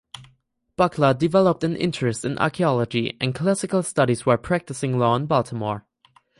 Buckler 0.77 1.13
developed 1.13 1.63
an 1.63 1.75
interest 1.75 2.25
in 2.25 2.39
archaeology 2.39 3.15
and 3.21 3.35
classical 3.35 3.83
studies 3.83 4.25
while 4.25 4.37
practising 4.37 4.97
law 4.97 5.15
in 5.15 5.27
Baltimore. 5.27 5.85